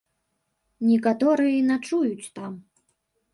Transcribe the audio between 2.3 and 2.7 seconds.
там.